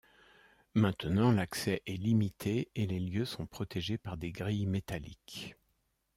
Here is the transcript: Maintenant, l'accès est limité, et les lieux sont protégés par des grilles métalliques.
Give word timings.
Maintenant, 0.73 1.31
l'accès 1.31 1.83
est 1.85 1.93
limité, 1.93 2.69
et 2.73 2.87
les 2.87 2.97
lieux 2.99 3.25
sont 3.25 3.45
protégés 3.45 3.99
par 3.99 4.17
des 4.17 4.31
grilles 4.31 4.65
métalliques. 4.65 5.55